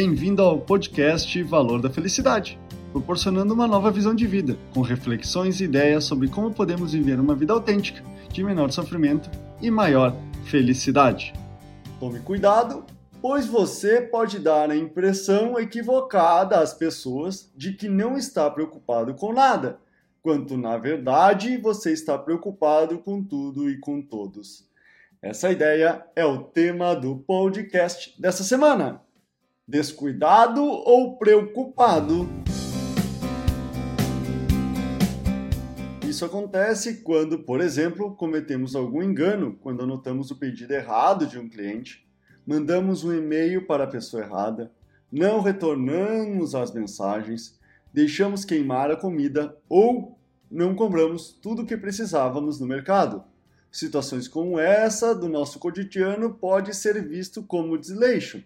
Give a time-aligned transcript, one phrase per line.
[0.00, 2.56] Bem-vindo ao podcast Valor da Felicidade,
[2.92, 7.34] proporcionando uma nova visão de vida, com reflexões e ideias sobre como podemos viver uma
[7.34, 8.00] vida autêntica,
[8.32, 9.28] de menor sofrimento
[9.60, 10.14] e maior
[10.44, 11.32] felicidade.
[11.98, 12.84] Tome cuidado,
[13.20, 19.32] pois você pode dar a impressão equivocada às pessoas de que não está preocupado com
[19.32, 19.80] nada,
[20.22, 24.64] quanto na verdade você está preocupado com tudo e com todos.
[25.20, 29.07] Essa ideia é o tema do podcast dessa semana.
[29.70, 32.26] Descuidado ou preocupado?
[36.08, 41.50] Isso acontece quando, por exemplo, cometemos algum engano quando anotamos o pedido errado de um
[41.50, 42.08] cliente,
[42.46, 44.72] mandamos um e-mail para a pessoa errada,
[45.12, 47.60] não retornamos as mensagens,
[47.92, 50.18] deixamos queimar a comida ou
[50.50, 53.22] não compramos tudo o que precisávamos no mercado.
[53.70, 58.42] Situações como essa do nosso cotidiano pode ser visto como desleixo.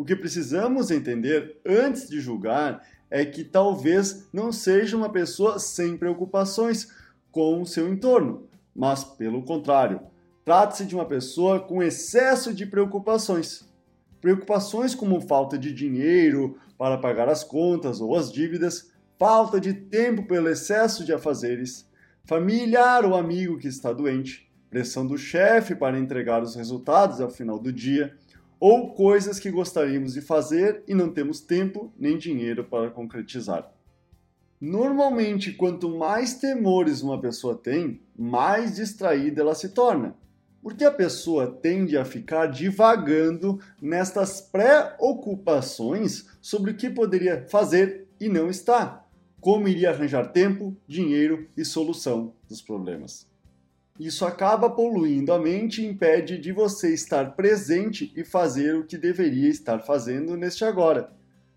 [0.00, 5.94] O que precisamos entender antes de julgar é que talvez não seja uma pessoa sem
[5.94, 6.88] preocupações
[7.30, 10.00] com o seu entorno, mas pelo contrário,
[10.42, 13.68] trata-se de uma pessoa com excesso de preocupações.
[14.22, 20.26] Preocupações como falta de dinheiro para pagar as contas ou as dívidas, falta de tempo
[20.26, 21.86] pelo excesso de afazeres,
[22.24, 27.58] familiar ou amigo que está doente, pressão do chefe para entregar os resultados ao final
[27.58, 28.16] do dia,
[28.60, 33.72] ou coisas que gostaríamos de fazer e não temos tempo nem dinheiro para concretizar.
[34.60, 40.14] Normalmente, quanto mais temores uma pessoa tem, mais distraída ela se torna,
[40.62, 48.28] porque a pessoa tende a ficar divagando nestas preocupações sobre o que poderia fazer e
[48.28, 49.06] não está
[49.40, 53.26] como iria arranjar tempo, dinheiro e solução dos problemas.
[54.00, 58.96] Isso acaba poluindo a mente e impede de você estar presente e fazer o que
[58.96, 61.12] deveria estar fazendo neste agora.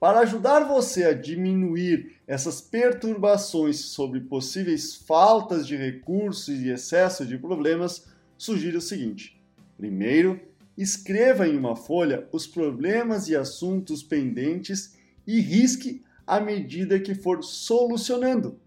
[0.00, 7.38] Para ajudar você a diminuir essas perturbações sobre possíveis faltas de recursos e excesso de
[7.38, 8.04] problemas,
[8.36, 9.40] sugiro o seguinte:
[9.78, 10.40] primeiro,
[10.76, 17.44] escreva em uma folha os problemas e assuntos pendentes e risque à medida que for
[17.44, 18.58] solucionando,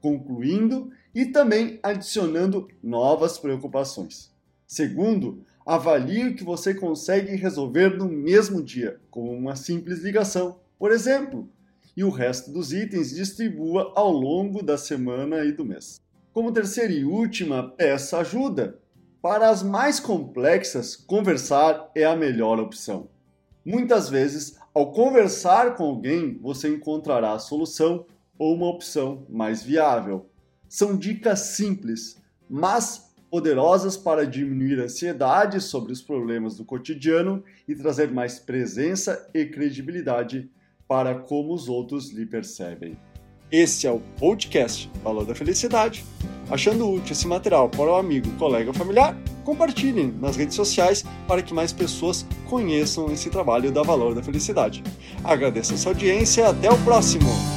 [0.00, 4.30] concluindo e também adicionando novas preocupações.
[4.66, 10.90] Segundo, avalie o que você consegue resolver no mesmo dia, como uma simples ligação, por
[10.90, 11.48] exemplo,
[11.96, 16.00] e o resto dos itens distribua ao longo da semana e do mês.
[16.32, 18.80] Como terceira e última, peça ajuda.
[19.20, 23.08] Para as mais complexas, conversar é a melhor opção.
[23.64, 28.06] Muitas vezes, ao conversar com alguém, você encontrará a solução
[28.38, 30.26] ou uma opção mais viável.
[30.72, 32.16] São dicas simples,
[32.48, 39.28] mas poderosas para diminuir a ansiedade sobre os problemas do cotidiano e trazer mais presença
[39.34, 40.50] e credibilidade
[40.88, 42.96] para como os outros lhe percebem.
[43.50, 46.06] Esse é o podcast Valor da Felicidade.
[46.50, 51.42] Achando útil esse material para o amigo, colega ou familiar, compartilhem nas redes sociais para
[51.42, 54.82] que mais pessoas conheçam esse trabalho da Valor da Felicidade.
[55.22, 57.51] Agradeço a sua audiência e até o próximo!